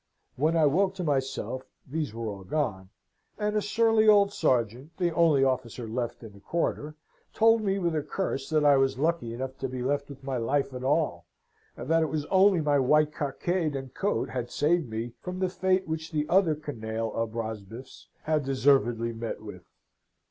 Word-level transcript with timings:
When 0.35 0.57
I 0.57 0.65
woke 0.65 0.95
to 0.95 1.03
myself 1.03 1.61
these 1.85 2.11
were 2.11 2.27
all 2.27 2.43
gone; 2.43 2.89
and 3.37 3.55
a 3.55 3.61
surly 3.61 4.07
old 4.07 4.33
sergeant, 4.33 4.97
the 4.97 5.13
only 5.13 5.43
officer 5.43 5.87
left 5.87 6.23
in 6.23 6.33
the 6.33 6.39
quarter, 6.39 6.95
told 7.35 7.61
me, 7.61 7.77
with 7.77 7.95
a 7.95 8.01
curse, 8.01 8.49
that 8.49 8.65
I 8.65 8.77
was 8.77 8.97
lucky 8.97 9.31
enough 9.31 9.59
to 9.59 9.69
be 9.69 9.83
left 9.83 10.09
with 10.09 10.23
my 10.23 10.37
life 10.37 10.73
at 10.73 10.83
all; 10.83 11.27
that 11.75 12.01
it 12.01 12.09
was 12.09 12.25
only 12.31 12.61
my 12.61 12.79
white 12.79 13.13
cockade 13.13 13.75
and 13.75 13.93
coat 13.93 14.29
had 14.29 14.49
saved 14.49 14.89
me 14.89 15.13
from 15.19 15.37
the 15.37 15.49
fate 15.49 15.87
which 15.87 16.11
the 16.11 16.27
other 16.27 16.55
canaille 16.55 17.13
of 17.13 17.35
Rosbifs 17.35 18.07
had 18.23 18.43
deservedly 18.43 19.13
met 19.13 19.43
with. 19.43 19.67